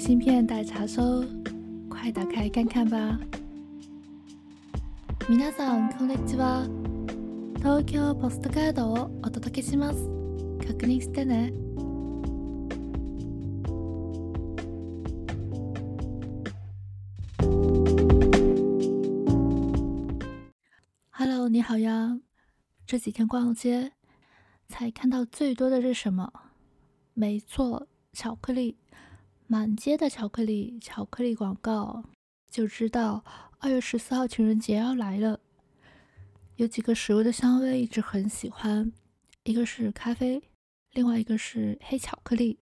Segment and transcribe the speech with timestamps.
[0.00, 1.24] 芯片待查收，
[1.88, 3.20] 快打开看看吧。
[5.28, 6.66] 皆さんこんにちは。
[7.58, 9.98] 東京ポストカードをお届けします。
[10.66, 11.52] 確認してね。
[21.10, 22.18] Hello，你好呀。
[22.86, 23.92] 这几天逛街，
[24.68, 26.32] 才看到最多的是什么？
[27.14, 28.76] 没错，巧克力，
[29.51, 32.05] 满街的巧克力，巧克力广告，
[32.49, 33.21] 就知道
[33.59, 35.41] 二月十四号情人节要来了。
[36.55, 38.89] 有几个食物的香味一直很喜欢，
[39.43, 40.41] 一个是咖啡，
[40.93, 42.59] 另外一个是黑巧克力。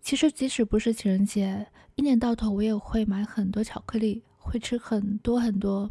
[0.00, 5.90] 其实即使不是情人节，一年到头我也会买很多巧克力，会吃很多很多。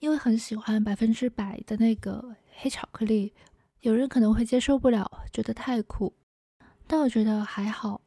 [0.00, 3.32] 因为很喜欢百分之百的那个黑巧克力，
[3.80, 6.12] 有人可能会接受不了，觉得太苦，
[6.86, 8.02] 但我觉得还好。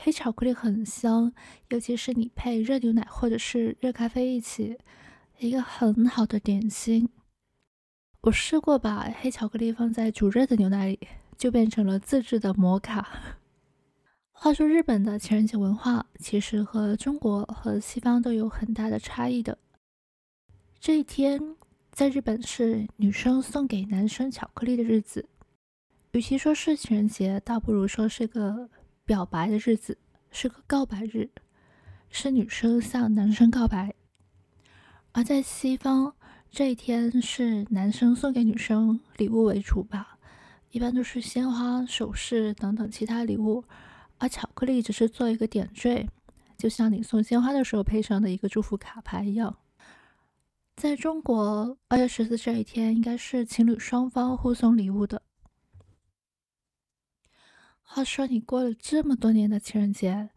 [0.00, 1.32] 黑巧克力很香，
[1.70, 4.78] 尤其是你配热牛奶或者是热咖啡一起，
[5.38, 7.08] 一个很好的点心。
[8.20, 11.00] 我试过把黑巧克力放在煮热的牛奶里，
[11.36, 13.36] 就变成了自制的摩卡。
[14.30, 19.58] 话说，日本的情人节文化其实和中国和西方都有很大的差异的。
[20.78, 21.56] 这一天
[21.90, 25.28] 在日本是女生送给男生巧克力的日子，
[26.12, 28.70] 与其说是情人节，倒不如说是个
[29.08, 29.96] 表白的日子，
[30.30, 31.30] 是个告白日，
[32.10, 33.94] 是女生向男生告白。
[35.12, 36.14] 而在西方，
[36.50, 40.18] 这一天是男生送给女生礼物为主吧，
[40.72, 43.64] 一般都是鲜花、首饰等等其他礼物，
[44.18, 46.06] 而巧克力只是做一个点缀，
[46.58, 49.56] 就像你送鲜花的时候配上的一个祝福卡牌一样。
[50.76, 55.22] 在中国，二月十四这一天应该是情侣双方互送礼物的。
[57.90, 60.28] 话说，你过了这么多年的情人节，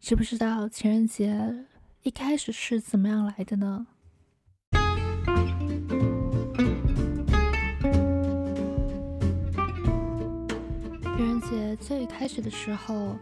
[0.00, 1.64] 知不知道情人节
[2.02, 3.86] 一开始是怎么样来的呢？
[11.16, 13.16] 情人节最开始的时候，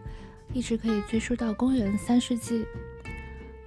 [0.51, 2.65] 一直可以追溯到公元三世纪。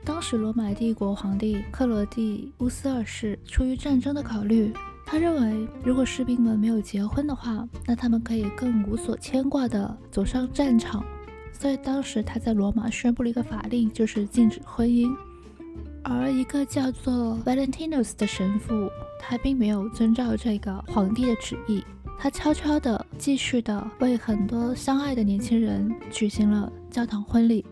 [0.04, 4.74] 当时罗马帝国皇帝克罗地乌斯二世出于战争的考虑，
[5.12, 11.04] 他认为如果士兵们没有结婚的话，那他们可以更无所牵挂地走上战场。
[11.52, 15.14] 所以当时他在罗马宣布了一个法令，就是禁止婚姻。
[16.02, 18.88] 而一个叫做 Valentinus 的神父，
[19.20, 21.84] 他并没有遵照这个皇帝的旨意，
[22.18, 27.62] 他悄悄地继续地为很多相爱的年轻人举行了教堂婚礼。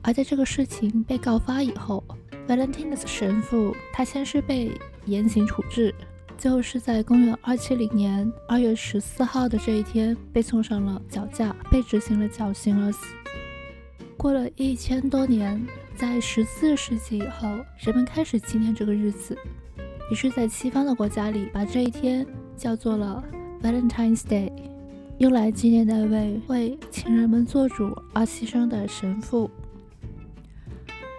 [0.00, 2.02] 而在这个事情被告发以后
[2.48, 4.72] ，Valentinus 神父他先是被
[5.04, 5.94] 严刑处置，
[6.42, 13.14] 最后是在公元二七零年二月十四号的这一天被送上了绞架，被执行了绞刑而死。
[14.16, 15.64] 过了一千多年，
[15.94, 17.48] 在十四世纪以后，
[17.78, 19.38] 人们开始纪念这个日子，
[20.10, 22.26] 于是，在西方的国家里，把这一天
[22.56, 23.22] 叫做了
[23.62, 24.50] Valentine's Day，
[25.18, 29.48] 用来纪念那位为情人们做主而牺牲的神父。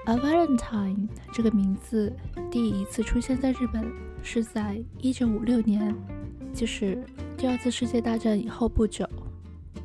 [0.05, 2.11] 而 Valentine 这个名字
[2.51, 3.89] 第一次出现在日本
[4.23, 5.93] 是在1956年，
[6.53, 6.97] 就是
[7.37, 9.07] 第二次世界大战以后不久。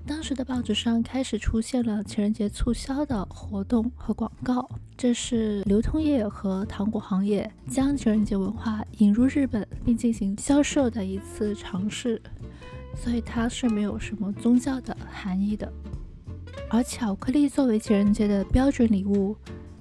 [0.06, 4.66] 当时的报纸上开始出现了情人节促销的活动和广告，
[4.96, 12.22] 这是流通业和糖果行业将情人节文化引入日本并进行销售的一次尝试，
[12.94, 15.70] 所以它是没有什么宗教的含义的。
[16.70, 19.36] 而巧克力作为情人节的标准礼物。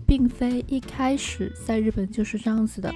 [0.07, 2.89] 并非一开始在日本就是这样子的，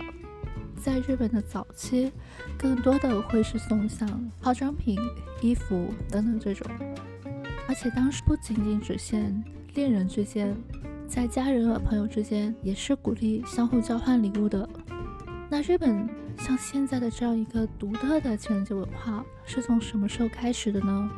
[0.84, 2.12] 在日本的早期，
[2.58, 4.98] 更多的会是送像化妆品、
[5.40, 6.66] 衣服等等这种，
[7.68, 9.44] 而且当时不仅仅只限
[9.76, 10.58] 恋人之间，
[11.08, 14.68] 在家人和朋友之间也是鼓励相互交换礼物的。
[15.52, 16.10] 那日本
[16.40, 21.12] 像现在的这样一个独特的情人节文化是从什么时候开始的呢？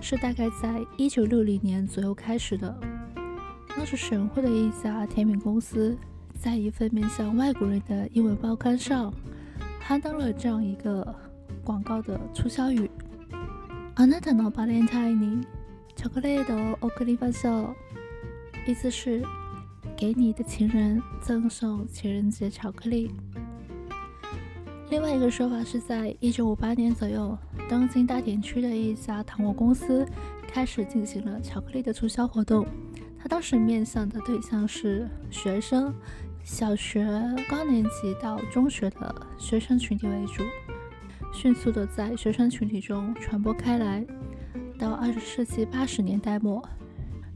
[0.00, 2.78] 是大概在一九六零年左右开始的。
[3.76, 5.96] 那是神户的一家甜品公司，
[6.39, 9.13] 在一份面向外国人的英文报刊上
[9.79, 11.15] 刊登了这样一个
[11.63, 12.89] 广告的促销语：“
[13.95, 15.47] あなたのバレンタインに
[15.95, 17.75] チョコレートを贈りましょう。”
[18.67, 19.23] 意思是
[19.95, 23.11] 给你的情人赠送情人节巧克力。
[24.89, 27.37] 另外一个说法是在一九五八年左右，
[27.69, 30.05] 东京大田区的一家糖果公司
[30.47, 32.65] 开始进行了巧克力的促销活动。
[33.17, 35.91] 他当时面向的对象是学生，
[36.42, 37.06] 小学
[37.48, 40.42] 高年级到中学的学生群体为主，
[41.32, 44.04] 迅速的在学生群体中传播开来。
[44.78, 46.66] 到二十世纪八十年代末，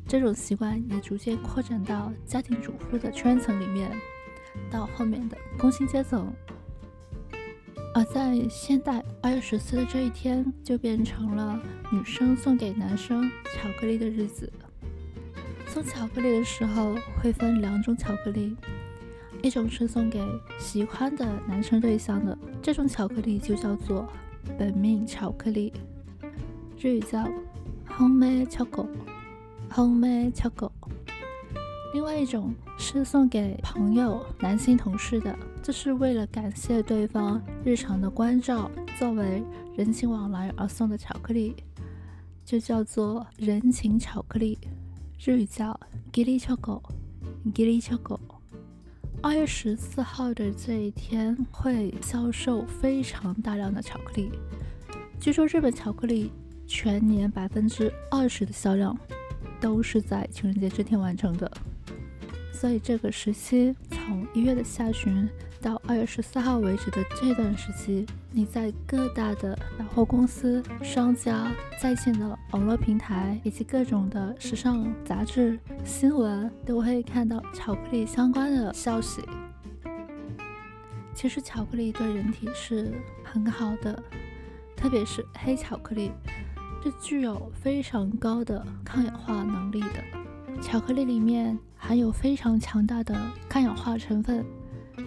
[0.09, 3.91] 这种习惯也逐渐扩展到家庭主妇的圈层里面，
[4.71, 6.33] 到后面的工薪阶层。
[7.95, 11.61] 而在现代，二月十四的这一天就变成了
[11.93, 14.50] 女生送给男生巧克力的日子。
[15.69, 18.57] 送巧克力的时候会分两种巧克力，
[19.44, 20.25] 一种是送给
[20.58, 24.08] 喜欢的男生对象的，这种巧克力就叫做
[24.56, 25.70] 本命巧克力，
[26.81, 27.29] 日语叫
[27.87, 30.70] homemade chocolate”，home chocolate。
[31.93, 39.43] 另外一种是送给朋友、男性同事的，这是为了感谢对方日常的关照，作为
[39.76, 41.55] 人情往来而送的巧克力，
[42.47, 44.58] 就叫做人情巧克力。
[45.23, 45.79] 日语叫
[46.11, 48.34] “giri choco”，“giri chocolate。
[49.25, 54.31] 二月十四号的这一天会销售非常大量的巧克力，
[55.19, 56.31] 据说日本巧克力
[56.67, 58.94] 全年百分之二十的销量
[59.59, 61.50] 都是在情人节这天完成的。
[62.64, 65.28] 所以这个时期，从一月的下旬
[65.61, 79.20] 到二月十四号为止的这段时期，你在各大的百货公司、商家、在线的网络平台以及各种的时尚杂志、新闻，都会看到巧克力相关的消息。
[81.12, 84.02] 其实巧克力对人体是很好的，
[84.75, 86.11] 特别是黑巧克力，
[86.82, 90.24] 是具有非常高的抗氧化能力的。
[90.61, 93.15] 巧克力里面含有非常强大的
[93.49, 94.45] 抗氧化成分，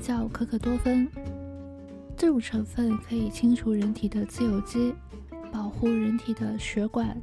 [0.01, 1.07] 叫可可多酚。
[2.15, 4.93] 这种成分可以清除人体的自由基，
[5.51, 7.19] 保护人体的血管、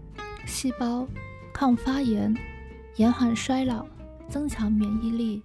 [0.47, 1.07] 细胞，
[1.53, 2.35] 抗发炎，
[2.97, 3.87] 延缓衰老，
[4.29, 5.43] 增强免疫力，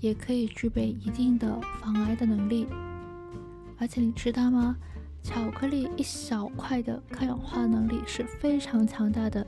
[0.00, 2.66] 也可以具备一定的防癌的能力。
[3.78, 4.76] 而且你知道吗？
[5.22, 9.46] 巧克力一小块的抗氧化能力是非常强大的。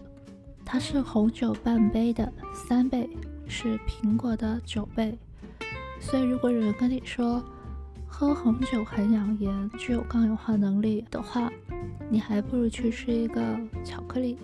[0.69, 3.09] 它是红酒半杯的三倍，
[3.47, 5.17] 是苹果的九倍。
[6.01, 7.43] 所以，如果有人跟你说
[8.07, 11.51] 喝红酒很养颜、具有抗氧化能力的话，
[12.11, 13.41] 你还不如去吃一个
[13.85, 14.37] 巧克力。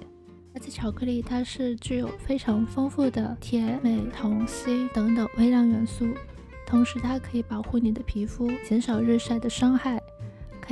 [0.55, 6.07] 而且，巧克力它是具有非常丰富的铁、镁、铜、锌等等微量元素，
[6.67, 10.02] 同时它可以保护你的皮肤，减少日晒的伤害，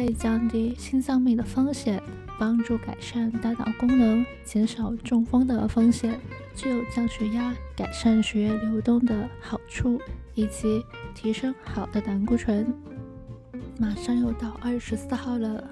[0.00, 2.02] 可以降低心脏病的风险。
[2.38, 6.18] 帮助改善大脑功能，减少中风的风险，
[6.56, 10.00] 具有降血压、改善血液流动的好处，
[10.34, 10.82] 以及
[11.14, 12.72] 提升好的胆固醇。
[13.78, 15.62] 马上又到二十四号了，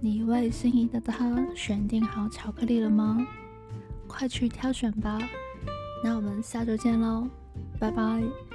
[0.00, 3.18] 你为心仪的他选定好巧克力了吗？
[4.06, 5.18] 快去挑选吧！
[6.02, 7.28] 那我们下周见喽，
[7.78, 8.47] 拜拜。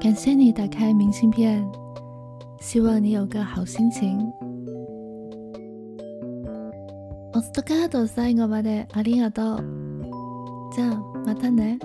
[0.00, 1.64] 感谢你打开明信片，
[2.60, 4.32] 希望你有个好心情。
[7.32, 7.88] お疲れ
[8.36, 9.64] 様でありがとう。
[10.74, 11.78] じゃあまたね。